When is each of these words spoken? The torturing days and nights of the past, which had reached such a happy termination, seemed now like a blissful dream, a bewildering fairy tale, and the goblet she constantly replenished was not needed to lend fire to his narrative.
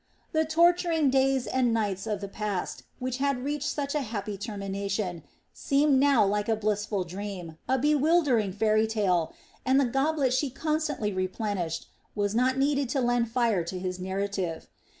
The 0.31 0.45
torturing 0.45 1.11
days 1.11 1.45
and 1.45 1.71
nights 1.71 2.07
of 2.07 2.21
the 2.21 2.27
past, 2.27 2.81
which 2.97 3.17
had 3.17 3.43
reached 3.43 3.67
such 3.69 3.93
a 3.93 4.01
happy 4.01 4.35
termination, 4.35 5.21
seemed 5.53 5.99
now 5.99 6.25
like 6.25 6.49
a 6.49 6.55
blissful 6.55 7.03
dream, 7.03 7.59
a 7.69 7.77
bewildering 7.77 8.51
fairy 8.51 8.87
tale, 8.87 9.31
and 9.63 9.79
the 9.79 9.85
goblet 9.85 10.33
she 10.33 10.49
constantly 10.49 11.13
replenished 11.13 11.85
was 12.15 12.33
not 12.33 12.57
needed 12.57 12.89
to 12.89 12.99
lend 12.99 13.29
fire 13.29 13.63
to 13.65 13.77
his 13.77 13.99
narrative. 13.99 14.67